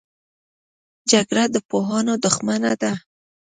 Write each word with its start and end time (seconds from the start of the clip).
جګړه 1.11 1.43
د 1.53 1.55
پوهانو 1.69 2.13
دښمنه 2.25 2.71
ده 2.81 2.91